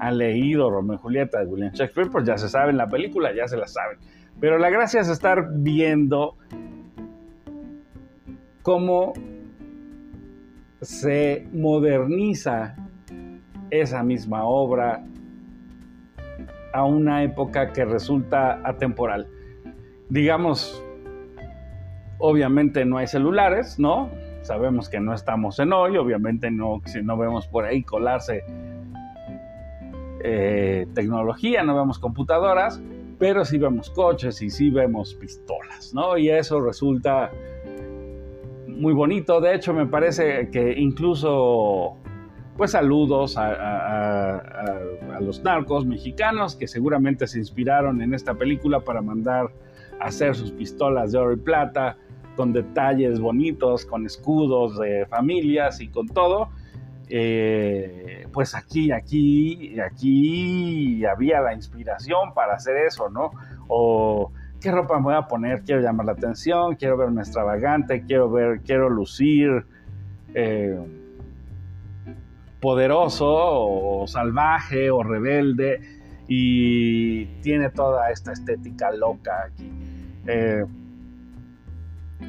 han 0.00 0.16
leído 0.16 0.70
Romeo 0.70 0.96
y 0.96 0.98
Julieta 0.98 1.40
de 1.40 1.46
William 1.46 1.72
Shakespeare, 1.72 2.10
pues 2.10 2.24
ya 2.24 2.38
se 2.38 2.48
saben 2.48 2.76
la 2.76 2.88
película, 2.88 3.34
ya 3.34 3.46
se 3.46 3.56
la 3.56 3.68
saben. 3.68 3.98
Pero 4.40 4.58
la 4.58 4.70
gracia 4.70 5.02
es 5.02 5.08
estar 5.08 5.48
viendo 5.52 6.36
cómo 8.62 9.12
se 10.80 11.46
moderniza 11.52 12.76
esa 13.70 14.02
misma 14.02 14.44
obra 14.44 15.04
a 16.72 16.84
una 16.84 17.22
época 17.22 17.72
que 17.72 17.84
resulta 17.84 18.60
atemporal. 18.64 19.28
Digamos, 20.08 20.82
obviamente 22.18 22.86
no 22.86 22.96
hay 22.96 23.06
celulares, 23.06 23.78
¿no? 23.78 24.08
Sabemos 24.40 24.88
que 24.88 24.98
no 24.98 25.12
estamos 25.12 25.58
en 25.58 25.74
hoy, 25.74 25.98
obviamente 25.98 26.50
no, 26.50 26.80
si 26.86 27.02
no 27.02 27.18
vemos 27.18 27.46
por 27.46 27.66
ahí 27.66 27.82
colarse 27.82 28.44
eh, 30.22 30.86
tecnología, 30.94 31.62
no 31.62 31.76
vemos 31.76 31.98
computadoras, 31.98 32.80
pero 33.18 33.44
sí 33.44 33.58
vemos 33.58 33.90
coches 33.90 34.40
y 34.42 34.50
sí 34.50 34.70
vemos 34.70 35.14
pistolas, 35.14 35.92
¿no? 35.94 36.16
Y 36.16 36.30
eso 36.30 36.60
resulta 36.60 37.30
muy 38.66 38.94
bonito. 38.94 39.40
De 39.40 39.54
hecho, 39.54 39.74
me 39.74 39.86
parece 39.86 40.48
que 40.50 40.72
incluso, 40.72 41.96
pues 42.56 42.72
saludos 42.72 43.36
a, 43.36 44.42
los 45.20 45.42
narcos 45.42 45.84
mexicanos 45.84 46.56
que 46.56 46.66
seguramente 46.66 47.26
se 47.26 47.38
inspiraron 47.38 48.00
en 48.00 48.14
esta 48.14 48.34
película 48.34 48.80
para 48.80 49.02
mandar 49.02 49.50
a 50.00 50.06
hacer 50.06 50.34
sus 50.34 50.50
pistolas 50.50 51.12
de 51.12 51.18
oro 51.18 51.34
y 51.34 51.36
plata 51.36 51.98
con 52.36 52.54
detalles 52.54 53.20
bonitos, 53.20 53.84
con 53.84 54.06
escudos 54.06 54.78
de 54.78 55.04
familias 55.04 55.82
y 55.82 55.88
con 55.88 56.08
todo. 56.08 56.48
Eh, 57.12 58.26
pues 58.32 58.54
aquí, 58.54 58.92
aquí, 58.92 59.80
aquí 59.80 61.04
había 61.04 61.40
la 61.40 61.54
inspiración 61.54 62.32
para 62.34 62.54
hacer 62.54 62.76
eso, 62.76 63.10
¿no? 63.10 63.32
O 63.66 64.30
qué 64.60 64.70
ropa 64.70 64.96
me 64.98 65.04
voy 65.04 65.14
a 65.14 65.22
poner, 65.22 65.62
quiero 65.62 65.80
llamar 65.80 66.06
la 66.06 66.12
atención, 66.12 66.76
quiero 66.76 66.96
verme 66.96 67.22
extravagante, 67.22 68.04
quiero 68.06 68.30
ver, 68.30 68.60
quiero 68.60 68.88
lucir 68.88 69.66
eh, 70.34 70.78
poderoso 72.60 73.26
o 73.28 74.06
salvaje 74.06 74.90
o 74.90 75.02
rebelde 75.02 75.80
y 76.28 77.26
tiene 77.42 77.70
toda 77.70 78.12
esta 78.12 78.32
estética 78.32 78.92
loca 78.92 79.46
aquí. 79.46 79.68
Eh, 80.28 80.64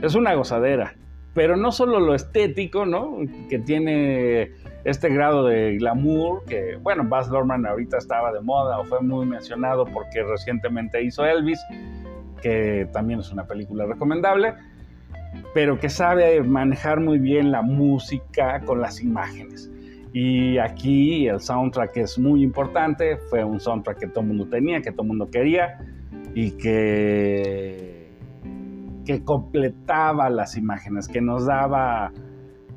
es 0.01 0.15
una 0.15 0.33
gozadera, 0.33 0.95
pero 1.35 1.55
no 1.55 1.71
solo 1.71 2.00
lo 2.00 2.15
estético, 2.15 2.85
¿no? 2.85 3.17
Que 3.47 3.59
tiene 3.59 4.53
este 4.83 5.09
grado 5.09 5.45
de 5.45 5.77
glamour 5.77 6.43
que, 6.45 6.77
bueno, 6.81 7.03
Baz 7.07 7.29
Luhrmann 7.29 7.65
ahorita 7.65 7.97
estaba 7.97 8.31
de 8.31 8.41
moda 8.41 8.79
o 8.79 8.85
fue 8.85 9.01
muy 9.01 9.25
mencionado 9.25 9.85
porque 9.85 10.23
recientemente 10.23 11.03
hizo 11.03 11.25
Elvis, 11.25 11.59
que 12.41 12.88
también 12.91 13.19
es 13.19 13.31
una 13.31 13.45
película 13.45 13.85
recomendable, 13.85 14.55
pero 15.53 15.79
que 15.79 15.89
sabe 15.89 16.41
manejar 16.41 17.00
muy 17.00 17.19
bien 17.19 17.51
la 17.51 17.61
música 17.61 18.61
con 18.61 18.81
las 18.81 19.01
imágenes. 19.01 19.69
Y 20.13 20.57
aquí 20.57 21.27
el 21.27 21.39
soundtrack 21.39 21.97
es 21.97 22.19
muy 22.19 22.43
importante, 22.43 23.17
fue 23.29 23.43
un 23.43 23.59
soundtrack 23.59 24.00
que 24.00 24.07
todo 24.07 24.21
el 24.21 24.27
mundo 24.27 24.47
tenía, 24.47 24.81
que 24.81 24.91
todo 24.91 25.03
el 25.03 25.07
mundo 25.09 25.29
quería 25.29 25.79
y 26.33 26.51
que, 26.51 28.11
que 29.05 29.23
completaba 29.23 30.29
las 30.29 30.57
imágenes, 30.57 31.07
que 31.07 31.21
nos 31.21 31.45
daba 31.45 32.11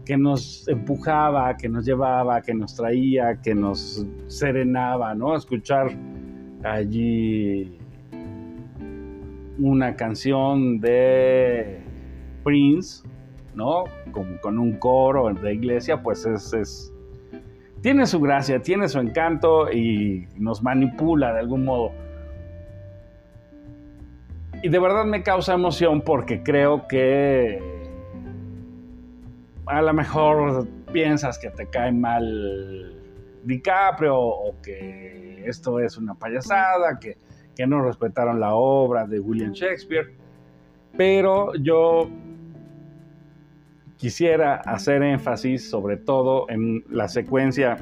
que 0.05 0.17
nos 0.17 0.69
empujaba, 0.69 1.57
que 1.57 1.69
nos 1.69 1.85
llevaba, 1.85 2.43
que 2.43 2.55
nos 2.55 2.75
traía, 2.75 3.41
que 3.43 3.55
nos 3.55 4.07
serenaba, 4.27 5.15
¿no? 5.15 5.35
Escuchar 5.35 5.89
allí 6.63 7.79
una 9.59 9.97
canción 9.97 10.81
de 10.81 11.81
Prince, 12.43 13.07
¿no? 13.55 13.85
Como 14.13 14.39
con 14.41 14.59
un 14.59 14.79
coro 14.79 15.33
de 15.33 15.55
iglesia, 15.55 16.03
pues 16.03 16.27
es, 16.27 16.53
es, 16.53 16.93
tiene 17.81 18.07
su 18.07 18.21
gracia, 18.21 18.61
tiene 18.61 18.89
su 18.89 18.99
encanto 18.99 19.71
y 19.73 20.27
nos 20.37 20.63
manipula 20.63 21.33
de 21.33 21.41
algún 21.41 21.65
modo. 21.65 21.93
Y 24.63 24.69
de 24.69 24.79
verdad 24.79 25.05
me 25.05 25.23
causa 25.23 25.55
emoción 25.55 26.01
porque 26.01 26.43
creo 26.43 26.89
que 26.89 27.74
a 29.67 29.83
lo 29.83 29.93
mejor 29.93 30.67
piensas 30.93 31.39
que 31.39 31.51
te 31.51 31.69
cae 31.69 31.93
mal 31.93 33.01
DiCaprio 33.45 34.17
o 34.17 34.61
que 34.63 35.43
esto 35.47 35.81
es 35.81 35.97
una 35.97 36.15
payasada, 36.15 36.99
que, 36.99 37.17
que 37.55 37.67
no 37.67 37.83
respetaron 37.83 38.41
la 38.41 38.55
obra 38.55 39.07
de 39.07 39.21
William 39.21 39.53
Shakespeare, 39.53 40.17
pero 40.97 41.55
yo 41.55 42.09
quisiera 43.97 44.57
hacer 44.57 45.03
énfasis 45.03 45.69
sobre 45.69 45.97
todo 45.97 46.47
en 46.51 46.85
la 46.91 47.09
secuencia. 47.09 47.79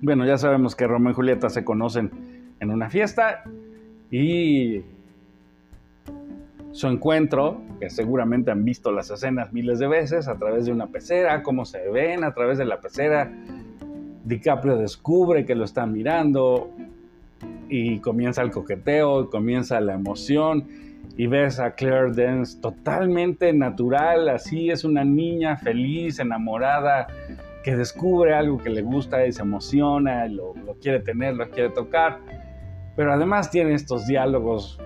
Bueno, 0.00 0.26
ya 0.26 0.38
sabemos 0.38 0.74
que 0.74 0.86
Romeo 0.86 1.12
y 1.12 1.14
Julieta 1.14 1.48
se 1.48 1.64
conocen 1.64 2.54
en 2.60 2.70
una 2.70 2.90
fiesta 2.90 3.44
y 4.10 4.82
su 6.72 6.88
encuentro, 6.88 7.60
que 7.78 7.90
seguramente 7.90 8.50
han 8.50 8.64
visto 8.64 8.92
las 8.92 9.10
escenas 9.10 9.52
miles 9.52 9.78
de 9.78 9.88
veces 9.88 10.26
a 10.26 10.36
través 10.36 10.64
de 10.64 10.72
una 10.72 10.86
pecera, 10.86 11.42
cómo 11.42 11.66
se 11.66 11.88
ven 11.90 12.24
a 12.24 12.32
través 12.32 12.56
de 12.58 12.64
la 12.64 12.80
pecera. 12.80 13.30
DiCaprio 14.24 14.76
descubre 14.76 15.44
que 15.44 15.54
lo 15.54 15.64
están 15.64 15.92
mirando 15.92 16.70
y 17.68 17.98
comienza 17.98 18.40
el 18.42 18.50
coqueteo, 18.50 19.28
comienza 19.28 19.80
la 19.80 19.94
emoción 19.94 20.66
y 21.16 21.26
ves 21.26 21.60
a 21.60 21.74
Claire 21.74 22.12
Dance 22.12 22.58
totalmente 22.58 23.52
natural, 23.52 24.30
así 24.30 24.70
es 24.70 24.84
una 24.84 25.04
niña 25.04 25.58
feliz, 25.58 26.20
enamorada, 26.20 27.06
que 27.62 27.76
descubre 27.76 28.34
algo 28.34 28.56
que 28.58 28.70
le 28.70 28.80
gusta 28.80 29.26
y 29.26 29.32
se 29.32 29.42
emociona, 29.42 30.26
lo, 30.26 30.54
lo 30.54 30.74
quiere 30.74 31.00
tener, 31.00 31.34
lo 31.34 31.50
quiere 31.50 31.68
tocar, 31.68 32.18
pero 32.96 33.12
además 33.12 33.50
tiene 33.50 33.74
estos 33.74 34.06
diálogos 34.06 34.80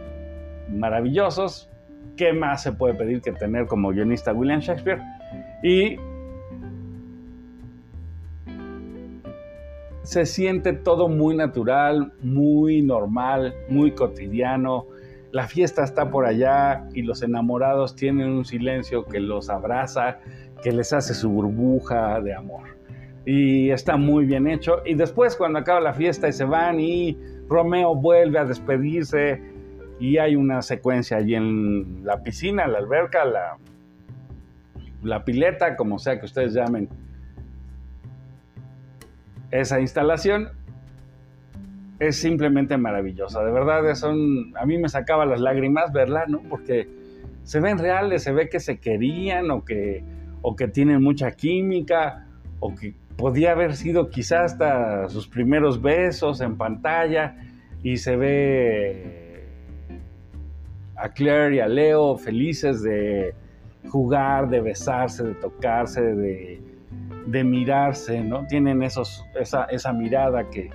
maravillosos 0.69 1.71
¿Qué 2.17 2.33
más 2.33 2.63
se 2.63 2.73
puede 2.73 2.95
pedir 2.95 3.21
que 3.21 3.33
tener 3.33 3.67
como 3.67 3.91
guionista 3.91 4.33
William 4.33 4.61
Shakespeare? 4.61 5.03
Y 5.63 5.97
se 10.03 10.25
siente 10.25 10.73
todo 10.73 11.09
muy 11.09 11.37
natural, 11.37 12.13
muy 12.23 12.81
normal, 12.81 13.55
muy 13.69 13.91
cotidiano. 13.91 14.87
La 15.33 15.47
fiesta 15.47 15.85
está 15.85 16.11
por 16.11 16.25
allá 16.25 16.89
y 16.95 17.03
los 17.03 17.23
enamorados 17.23 17.97
tienen 17.97 18.29
un 18.29 18.45
silencio 18.45 19.05
que 19.05 19.21
los 19.21 19.51
abraza, 19.51 20.19
que 20.63 20.73
les 20.73 20.93
hace 20.93 21.13
su 21.13 21.29
burbuja 21.29 22.21
de 22.21 22.35
amor. 22.35 22.77
Y 23.27 23.71
está 23.71 23.97
muy 23.97 24.25
bien 24.25 24.47
hecho. 24.47 24.81
Y 24.87 24.95
después 24.95 25.37
cuando 25.37 25.59
acaba 25.59 25.81
la 25.81 25.93
fiesta 25.93 26.29
y 26.29 26.33
se 26.33 26.45
van 26.45 26.79
y 26.81 27.19
Romeo 27.49 27.95
vuelve 27.95 28.39
a 28.39 28.45
despedirse 28.45 29.56
y 29.99 30.19
hay 30.19 30.37
una 30.37 30.63
secuencia 30.63 31.17
allí 31.17 31.35
en 31.35 32.05
la 32.05 32.23
piscina, 32.23 32.67
la 32.67 32.79
alberca, 32.79 33.25
la, 33.25 33.57
la 35.03 35.25
pileta, 35.25 35.77
como 35.77 35.99
sea 35.99 36.19
que 36.19 36.27
ustedes 36.27 36.55
llamen 36.55 36.89
esa 39.51 39.81
instalación, 39.81 40.51
es 41.99 42.17
simplemente 42.17 42.77
maravillosa. 42.77 43.43
De 43.43 43.53
verdad, 43.53 43.89
es 43.89 44.05
a 44.05 44.67
mí 44.67 44.79
me 44.79 44.89
sacaba 44.89 45.25
las 45.25 45.41
lágrimas 45.41 45.93
verla, 45.93 46.27
¿no? 46.27 46.43
Porque 46.49 46.89
se 47.43 47.61
ven 47.61 47.79
reales, 47.79 48.23
se 48.23 48.33
ve 48.33 48.49
que 48.49 48.61
se 48.61 48.79
querían 48.79 49.51
o 49.51 49.65
que, 49.65 50.05
o 50.43 50.57
que 50.57 50.69
tienen 50.69 51.03
mucha 51.03 51.31
química 51.33 52.27
o 52.61 52.75
que 52.75 52.95
podía 53.17 53.53
haber 53.53 53.77
sido 53.77 54.11
quizás 54.11 54.53
hasta 54.53 55.09
sus 55.09 55.27
primeros 55.29 55.81
besos 55.81 56.41
en 56.41 56.57
pantalla 56.57 57.37
y 57.83 57.97
se 57.97 58.17
ve 58.17 59.26
a 60.97 61.09
Claire 61.11 61.57
y 61.57 61.61
a 61.61 61.69
Leo 61.69 62.17
felices 62.17 62.83
de 62.83 63.35
jugar, 63.89 64.49
de 64.49 64.61
besarse, 64.61 65.25
de 65.25 65.35
tocarse, 65.35 66.03
de, 66.03 67.45
mirarse, 67.45 68.23
¿no? 68.23 68.47
Tienen 68.47 68.83
esa, 68.83 69.93
mirada 69.93 70.45
que, 70.51 70.71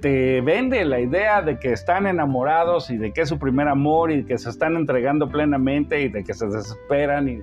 te 0.00 0.40
vende 0.40 0.84
la 0.84 1.00
idea 1.00 1.42
de 1.42 1.58
que 1.58 1.72
están 1.72 2.06
enamorados 2.06 2.90
y 2.90 2.96
de 2.96 3.12
que 3.12 3.22
es 3.22 3.28
su 3.28 3.38
primer 3.38 3.68
amor 3.68 4.10
y 4.10 4.24
que 4.24 4.38
se 4.38 4.50
están 4.50 4.76
entregando 4.76 5.28
plenamente 5.28 6.02
y 6.02 6.08
de 6.08 6.24
que 6.24 6.34
se 6.34 6.46
desesperan. 6.46 7.42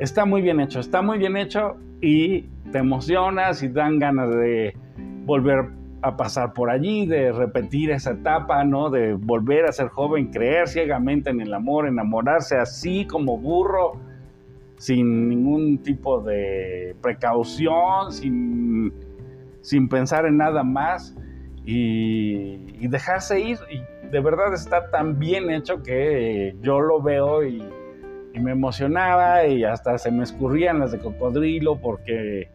Está 0.00 0.24
muy 0.24 0.42
bien 0.42 0.60
hecho, 0.60 0.80
está 0.80 1.02
muy 1.02 1.18
bien 1.18 1.36
hecho 1.36 1.76
y 2.00 2.42
te 2.72 2.78
emocionas 2.78 3.62
y 3.62 3.68
dan 3.68 3.98
ganas 3.98 4.30
de 4.30 4.74
volver 5.24 5.66
a 6.06 6.16
pasar 6.16 6.52
por 6.52 6.70
allí, 6.70 7.06
de 7.06 7.32
repetir 7.32 7.90
esa 7.90 8.12
etapa, 8.12 8.64
¿no? 8.64 8.90
De 8.90 9.14
volver 9.14 9.64
a 9.66 9.72
ser 9.72 9.88
joven, 9.88 10.30
creer 10.30 10.68
ciegamente 10.68 11.30
en 11.30 11.40
el 11.40 11.52
amor, 11.52 11.86
enamorarse 11.86 12.56
así 12.56 13.06
como 13.06 13.38
burro 13.38 14.00
sin 14.78 15.28
ningún 15.28 15.78
tipo 15.78 16.20
de 16.20 16.94
precaución, 17.00 18.12
sin, 18.12 18.92
sin 19.62 19.88
pensar 19.88 20.26
en 20.26 20.36
nada 20.36 20.62
más 20.62 21.16
y, 21.64 22.86
dejarse 22.88 23.40
ir. 23.40 23.58
Y 23.70 24.08
de 24.08 24.20
verdad 24.20 24.54
está 24.54 24.90
tan 24.90 25.18
bien 25.18 25.50
hecho 25.50 25.82
que 25.82 26.56
yo 26.62 26.80
lo 26.80 27.02
veo 27.02 27.44
y, 27.44 27.62
me 28.34 28.52
emocionaba 28.52 29.46
y 29.46 29.64
hasta 29.64 29.96
se 29.96 30.10
me 30.10 30.22
escurrían 30.22 30.78
las 30.78 30.92
de 30.92 30.98
cocodrilo 30.98 31.80
porque, 31.80 32.50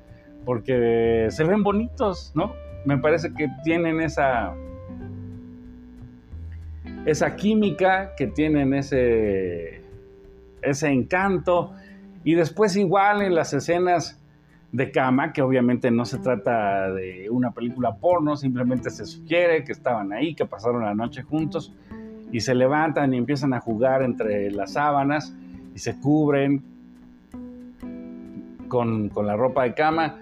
porque 0.46 1.26
se 1.32 1.44
ven 1.44 1.64
bonitos, 1.64 2.32
¿no? 2.36 2.54
Me 2.86 2.98
parece 2.98 3.34
que 3.34 3.48
tienen 3.64 4.02
esa, 4.02 4.54
esa 7.06 7.36
química, 7.36 8.14
que 8.16 8.28
tienen 8.28 8.74
ese, 8.74 9.82
ese 10.62 10.88
encanto 10.90 11.74
y 12.24 12.36
después 12.36 12.76
igual 12.76 13.22
en 13.22 13.36
las 13.36 13.54
escenas 13.54 14.20
de 14.72 14.92
cama, 14.92 15.34
que 15.34 15.42
obviamente 15.42 15.92
no 15.92 16.06
se 16.06 16.20
trata 16.20 16.92
de 16.92 17.30
una 17.30 17.52
película 17.52 17.96
porno, 17.96 18.38
simplemente 18.38 18.90
se 18.90 19.06
sugiere 19.06 19.64
que 19.64 19.72
estaban 19.72 20.14
ahí, 20.14 20.34
que 20.34 20.46
pasaron 20.46 20.84
la 20.84 20.94
noche 20.94 21.24
juntos 21.24 21.74
y 22.32 22.40
se 22.40 22.56
levantan 22.56 23.14
y 23.14 23.18
empiezan 23.18 23.54
a 23.54 23.60
jugar 23.60 24.02
entre 24.04 24.50
las 24.52 24.74
sábanas 24.74 25.36
y 25.76 25.80
se 25.80 26.00
cubren 26.00 26.64
con, 28.70 29.10
con 29.10 29.28
la 29.28 29.36
ropa 29.36 29.64
de 29.64 29.74
cama. 29.74 30.22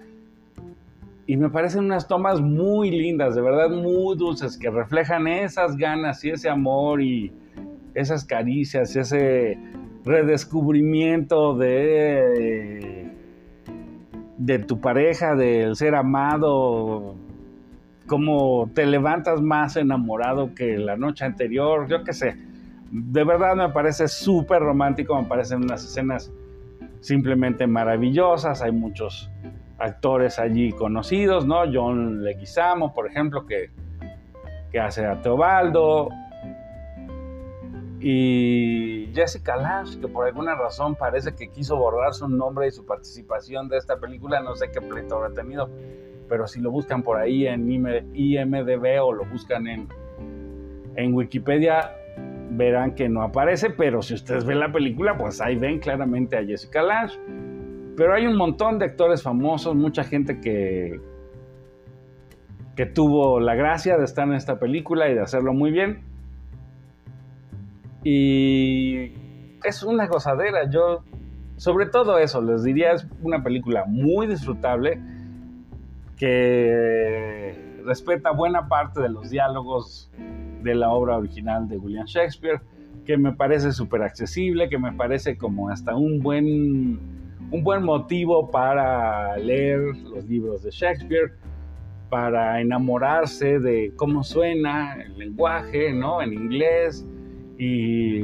Y 1.29 1.37
me 1.37 1.51
parecen 1.51 1.85
unas 1.85 2.07
tomas 2.07 2.41
muy 2.41 2.89
lindas, 2.89 3.35
de 3.35 3.41
verdad 3.43 3.69
muy 3.69 4.17
dulces, 4.17 4.57
que 4.57 4.71
reflejan 4.71 5.27
esas 5.27 5.77
ganas 5.77 6.25
y 6.25 6.31
ese 6.31 6.49
amor 6.49 7.03
y 7.03 7.31
esas 7.93 8.25
caricias, 8.25 8.95
ese 8.95 9.59
redescubrimiento 10.03 11.55
de, 11.55 13.11
de 14.39 14.57
tu 14.57 14.81
pareja, 14.81 15.35
del 15.35 15.75
ser 15.75 15.93
amado, 15.93 17.13
cómo 18.07 18.71
te 18.73 18.87
levantas 18.87 19.39
más 19.39 19.75
enamorado 19.75 20.55
que 20.55 20.79
la 20.79 20.97
noche 20.97 21.25
anterior, 21.25 21.87
yo 21.87 22.03
qué 22.03 22.13
sé. 22.13 22.37
De 22.89 23.23
verdad 23.23 23.55
me 23.55 23.69
parece 23.69 24.07
súper 24.07 24.63
romántico, 24.63 25.15
me 25.21 25.27
parecen 25.27 25.61
unas 25.61 25.85
escenas 25.85 26.33
simplemente 27.01 27.67
maravillosas, 27.67 28.63
hay 28.63 28.71
muchos 28.71 29.29
actores 29.79 30.39
allí 30.39 30.71
conocidos, 30.71 31.45
¿no? 31.45 31.61
John 31.71 32.23
Leguizamo, 32.23 32.93
por 32.93 33.07
ejemplo, 33.07 33.45
que, 33.45 33.71
que 34.71 34.79
hace 34.79 35.05
a 35.05 35.21
Teobaldo, 35.21 36.09
y 38.01 39.11
Jessica 39.13 39.57
Lange, 39.57 39.99
que 39.99 40.07
por 40.07 40.25
alguna 40.25 40.55
razón 40.55 40.95
parece 40.95 41.35
que 41.35 41.49
quiso 41.49 41.75
borrar 41.75 42.13
su 42.13 42.29
nombre 42.29 42.67
y 42.67 42.71
su 42.71 42.85
participación 42.85 43.67
de 43.67 43.77
esta 43.77 43.97
película, 43.97 44.39
no 44.39 44.55
sé 44.55 44.71
qué 44.71 44.79
pleito 44.81 45.15
habrá 45.17 45.33
tenido, 45.33 45.69
pero 46.29 46.47
si 46.47 46.61
lo 46.61 46.71
buscan 46.71 47.03
por 47.03 47.17
ahí 47.17 47.45
en 47.45 47.69
IMDB 47.69 49.03
o 49.03 49.11
lo 49.11 49.25
buscan 49.25 49.67
en, 49.67 49.89
en 50.95 51.13
Wikipedia, 51.13 51.91
verán 52.51 52.95
que 52.95 53.09
no 53.09 53.21
aparece, 53.21 53.69
pero 53.69 54.01
si 54.01 54.13
ustedes 54.13 54.45
ven 54.45 54.59
la 54.59 54.71
película, 54.71 55.17
pues 55.17 55.41
ahí 55.41 55.55
ven 55.55 55.79
claramente 55.79 56.37
a 56.37 56.45
Jessica 56.45 56.81
Lange. 56.81 57.19
Pero 57.99 58.13
hay 58.13 58.25
un 58.25 58.37
montón 58.37 58.79
de 58.79 58.85
actores 58.85 59.21
famosos, 59.21 59.75
mucha 59.75 60.05
gente 60.05 60.39
que, 60.39 61.01
que 62.77 62.85
tuvo 62.85 63.41
la 63.41 63.55
gracia 63.55 63.97
de 63.97 64.05
estar 64.05 64.25
en 64.25 64.35
esta 64.35 64.57
película 64.57 65.09
y 65.09 65.15
de 65.15 65.19
hacerlo 65.19 65.51
muy 65.51 65.69
bien. 65.69 65.99
Y 68.05 69.11
es 69.65 69.83
una 69.83 70.07
gozadera. 70.07 70.69
Yo, 70.69 71.03
sobre 71.57 71.87
todo 71.87 72.19
eso, 72.19 72.41
les 72.41 72.63
diría, 72.63 72.93
es 72.93 73.05
una 73.21 73.43
película 73.43 73.83
muy 73.85 74.27
disfrutable 74.27 75.01
que 76.15 77.81
respeta 77.83 78.31
buena 78.31 78.69
parte 78.69 79.01
de 79.01 79.09
los 79.09 79.29
diálogos 79.29 80.09
de 80.63 80.73
la 80.73 80.89
obra 80.89 81.17
original 81.17 81.67
de 81.67 81.77
William 81.77 82.05
Shakespeare, 82.05 82.61
que 83.05 83.17
me 83.17 83.33
parece 83.33 83.73
súper 83.73 84.03
accesible, 84.03 84.69
que 84.69 84.77
me 84.77 84.93
parece 84.93 85.37
como 85.37 85.67
hasta 85.67 85.97
un 85.97 86.21
buen, 86.21 87.18
un 87.51 87.63
buen 87.63 87.83
motivo 87.83 88.49
para 88.51 89.37
leer 89.37 89.79
los 89.79 90.25
libros 90.25 90.63
de 90.63 90.71
Shakespeare, 90.71 91.31
para 92.09 92.59
enamorarse 92.61 93.59
de 93.59 93.93
cómo 93.95 94.23
suena 94.23 94.95
el 95.01 95.17
lenguaje, 95.17 95.93
¿no? 95.93 96.21
En 96.21 96.33
inglés, 96.33 97.05
y 97.57 98.23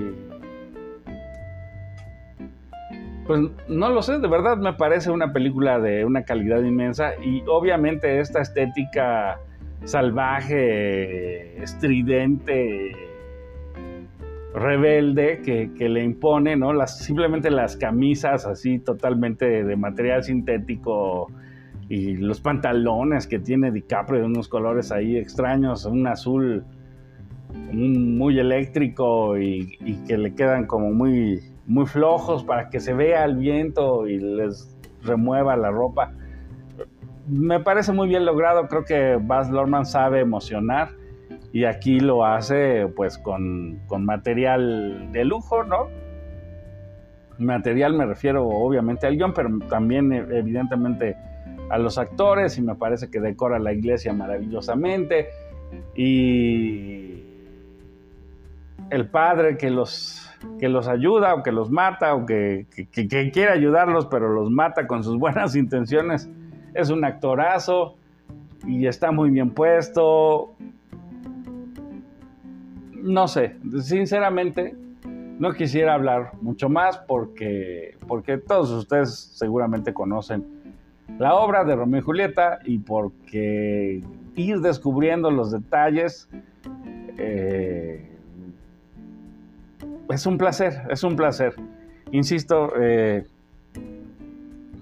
pues 3.27 3.41
no 3.67 3.89
lo 3.89 4.01
sé, 4.01 4.19
de 4.19 4.27
verdad 4.27 4.57
me 4.57 4.73
parece 4.73 5.09
una 5.09 5.33
película 5.33 5.79
de 5.79 6.05
una 6.05 6.23
calidad 6.23 6.61
inmensa 6.61 7.13
y 7.23 7.43
obviamente 7.47 8.19
esta 8.19 8.41
estética 8.41 9.39
salvaje, 9.83 11.61
estridente, 11.61 12.95
rebelde 14.55 15.41
que, 15.43 15.89
le 15.89 16.03
impone, 16.03 16.55
¿no? 16.55 16.73
Las, 16.73 16.99
simplemente 16.99 17.51
las 17.51 17.75
camisas 17.75 18.45
así 18.45 18.79
totalmente 18.79 19.63
de 19.63 19.75
material 19.75 20.23
sintético 20.23 21.27
y 21.89 22.15
los 22.15 22.39
pantalones 22.39 23.27
que 23.27 23.37
tiene 23.37 23.71
DiCaprio 23.71 24.21
de 24.21 24.25
unos 24.25 24.47
colores 24.47 24.91
ahí 24.91 25.17
extraños, 25.17 25.85
un 25.85 26.07
azul 26.07 26.63
muy 27.71 28.39
eléctrico 28.39 29.37
y, 29.37 29.77
que 30.07 30.17
le 30.17 30.33
quedan 30.33 30.65
como 30.65 30.91
muy, 30.91 31.41
muy 31.67 31.85
flojos 31.85 32.43
para 32.43 32.69
que 32.69 32.79
se 32.79 32.93
vea 32.93 33.25
el 33.25 33.35
viento 33.35 34.07
y 34.07 34.19
les 34.19 34.75
remueva 35.03 35.57
la 35.57 35.69
ropa. 35.69 36.13
Me 37.27 37.59
parece 37.59 37.91
muy 37.91 38.07
bien 38.07 38.23
logrado, 38.23 38.67
creo 38.67 38.85
que 38.85 39.19
Baz 39.21 39.49
Luhrmann 39.49 39.85
sabe 39.85 40.21
emocionar 40.21 40.89
y 41.55 41.63
aquí 41.63 42.01
lo 42.01 42.25
hace 42.25 42.85
pues 42.97 43.17
con, 43.17 43.79
con 43.87 44.03
material 44.03 45.09
de 45.13 45.23
lujo, 45.23 45.63
¿no? 45.63 45.87
Material 47.37 47.93
me 47.93 48.05
refiero 48.05 48.45
obviamente 48.45 49.07
al 49.07 49.15
guion, 49.15 49.33
pero 49.33 49.49
también 49.69 50.11
evidentemente 50.11 51.15
a 51.69 51.77
los 51.77 51.97
actores 51.97 52.57
y 52.57 52.61
me 52.61 52.75
parece 52.75 53.09
que 53.09 53.21
decora 53.21 53.57
la 53.57 53.71
iglesia 53.71 54.11
maravillosamente 54.11 55.29
y 55.95 57.23
el 58.89 59.07
padre 59.07 59.55
que 59.55 59.69
los, 59.69 60.29
que 60.59 60.67
los 60.67 60.89
ayuda 60.89 61.35
o 61.35 61.41
que 61.41 61.53
los 61.53 61.71
mata 61.71 62.15
o 62.15 62.25
que, 62.25 62.65
quiere 62.91 63.51
ayudarlos 63.53 64.07
pero 64.07 64.27
los 64.27 64.51
mata 64.51 64.87
con 64.87 65.05
sus 65.05 65.17
buenas 65.19 65.55
intenciones, 65.55 66.29
es 66.73 66.89
un 66.89 67.05
actorazo 67.05 67.95
y 68.67 68.87
está 68.87 69.13
muy 69.13 69.29
bien 69.29 69.51
puesto. 69.51 70.53
No 73.05 73.27
sé, 73.27 73.55
sinceramente 73.83 74.75
no 75.37 75.53
quisiera 75.53 75.93
hablar 75.93 76.31
mucho 76.41 76.69
más 76.69 76.97
porque, 76.97 77.95
porque 78.07 78.39
todos 78.39 78.71
ustedes 78.71 79.13
seguramente 79.13 79.93
conocen 79.93 80.43
la 81.19 81.35
obra 81.35 81.63
de 81.63 81.75
Romeo 81.75 81.99
y 81.99 82.03
Julieta 82.03 82.59
y 82.65 82.79
porque 82.79 84.01
ir 84.35 84.59
descubriendo 84.61 85.29
los 85.29 85.51
detalles 85.51 86.27
eh, 87.19 88.09
es 90.09 90.25
un 90.25 90.39
placer, 90.39 90.81
es 90.89 91.03
un 91.03 91.15
placer. 91.15 91.53
Insisto, 92.11 92.73
eh, 92.79 93.27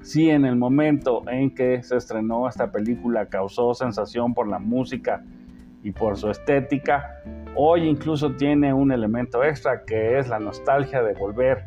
si 0.01 0.29
en 0.29 0.45
el 0.45 0.55
momento 0.55 1.23
en 1.27 1.53
que 1.53 1.83
se 1.83 1.97
estrenó 1.97 2.47
esta 2.47 2.71
película 2.71 3.25
causó 3.25 3.73
sensación 3.73 4.33
por 4.33 4.47
la 4.47 4.59
música 4.59 5.25
y 5.83 5.91
por 5.91 6.15
su 6.15 6.29
estética, 6.29 7.21
hoy 7.55 7.87
incluso 7.87 8.31
tiene 8.35 8.73
un 8.73 8.91
elemento 8.91 9.43
extra 9.43 9.83
que 9.85 10.17
es 10.17 10.27
la 10.29 10.39
nostalgia 10.39 11.01
de 11.03 11.13
volver 11.13 11.65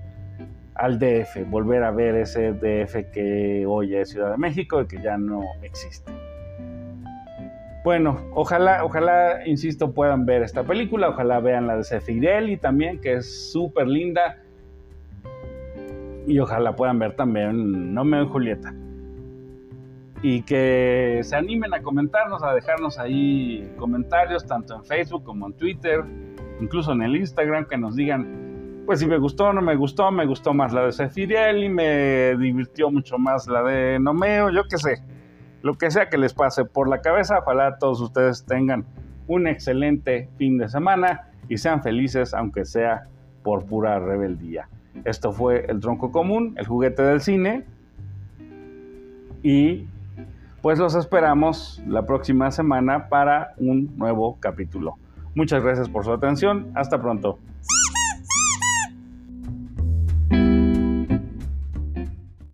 al 0.75 0.99
DF, 0.99 1.49
volver 1.49 1.83
a 1.85 1.90
ver 1.90 2.16
ese 2.16 2.53
DF 2.53 3.11
que 3.12 3.64
hoy 3.66 3.94
es 3.94 4.11
Ciudad 4.11 4.31
de 4.31 4.37
México 4.37 4.83
y 4.83 4.87
que 4.87 5.01
ya 5.01 5.16
no 5.16 5.40
existe. 5.62 6.12
Bueno, 7.85 8.20
ojalá, 8.35 8.85
ojalá, 8.85 9.46
insisto, 9.46 9.94
puedan 9.94 10.27
ver 10.27 10.42
esta 10.42 10.64
película, 10.64 11.09
ojalá 11.09 11.38
vean 11.38 11.68
la 11.68 11.77
de 11.77 11.85
Cefirelli 11.85 12.57
también, 12.57 13.01
que 13.01 13.14
es 13.14 13.53
súper 13.53 13.87
linda. 13.87 14.38
Y 16.27 16.40
ojalá 16.40 16.75
puedan 16.75 16.99
ver 16.99 17.14
también 17.14 17.94
No 17.94 18.05
me 18.05 18.25
Julieta. 18.25 18.75
Y 20.22 20.42
que 20.42 21.20
se 21.22 21.37
animen 21.37 21.74
a 21.74 21.83
comentarnos, 21.83 22.42
a 22.42 22.52
dejarnos 22.55 22.98
ahí 22.98 23.70
comentarios, 23.76 24.46
tanto 24.46 24.74
en 24.74 24.85
Facebook 24.85 25.24
como 25.24 25.46
en 25.46 25.52
Twitter, 25.55 26.05
incluso 26.61 26.92
en 26.92 27.02
el 27.02 27.16
Instagram, 27.16 27.66
que 27.66 27.76
nos 27.76 27.96
digan, 27.96 28.83
pues 28.87 29.00
si 29.00 29.07
me 29.07 29.18
gustó 29.18 29.46
o 29.46 29.52
no 29.52 29.61
me 29.61 29.76
gustó, 29.76 30.11
me 30.11 30.26
gustó 30.26 30.55
más 30.55 30.72
la 30.72 30.87
de 30.87 30.92
Cefirelli, 30.92 31.68
me 31.68 32.37
divirtió 32.37 32.90
mucho 32.90 33.18
más 33.18 33.46
la 33.46 33.62
de 33.62 33.98
Nomeo, 33.98 34.50
yo 34.50 34.64
qué 34.68 34.79
sé 34.79 35.02
lo 35.66 35.74
que 35.74 35.90
sea 35.90 36.09
que 36.09 36.16
les 36.16 36.33
pase 36.33 36.64
por 36.64 36.88
la 36.88 37.00
cabeza, 37.00 37.40
ojalá 37.40 37.76
todos 37.79 38.00
ustedes 38.00 38.44
tengan 38.44 38.85
un 39.26 39.48
excelente 39.48 40.29
fin 40.38 40.59
de 40.59 40.68
semana 40.68 41.29
y 41.48 41.59
sean 41.59 41.83
felices, 41.83 42.35
aunque 42.35 42.64
sea 42.64 43.09
por 43.42 43.64
pura 43.64 43.98
rebeldía. 43.98 44.68
Esto 45.05 45.33
fue 45.33 45.66
el 45.68 45.81
tronco 45.81 46.12
común, 46.12 46.55
el 46.57 46.68
juguete 46.68 47.02
del 47.02 47.20
cine. 47.20 47.64
Y 49.42 49.88
pues 50.62 50.79
los 50.79 50.95
esperamos 50.95 51.83
la 51.87 52.07
próxima 52.07 52.51
semana 52.51 53.09
para 53.09 53.55
un 53.59 53.97
nuevo 53.97 54.38
capítulo. 54.40 54.97
Muchas 55.35 55.62
gracias 55.62 55.88
por 55.88 56.05
su 56.05 56.12
atención. 56.12 56.73
Hasta 56.75 57.01
pronto. 57.01 57.38